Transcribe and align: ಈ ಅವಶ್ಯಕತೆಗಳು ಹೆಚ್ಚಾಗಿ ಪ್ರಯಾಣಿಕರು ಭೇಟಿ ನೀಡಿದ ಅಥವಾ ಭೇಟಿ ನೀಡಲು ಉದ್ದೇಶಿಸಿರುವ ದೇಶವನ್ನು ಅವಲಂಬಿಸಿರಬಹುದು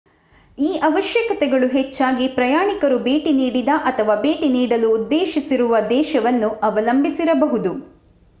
ಈ 0.57 0.69
ಅವಶ್ಯಕತೆಗಳು 0.83 1.67
ಹೆಚ್ಚಾಗಿ 1.69 2.25
ಪ್ರಯಾಣಿಕರು 2.29 2.97
ಭೇಟಿ 3.03 3.33
ನೀಡಿದ 3.33 3.73
ಅಥವಾ 3.85 4.15
ಭೇಟಿ 4.23 4.49
ನೀಡಲು 4.55 4.89
ಉದ್ದೇಶಿಸಿರುವ 4.97 5.75
ದೇಶವನ್ನು 5.91 6.51
ಅವಲಂಬಿಸಿರಬಹುದು 6.63 7.73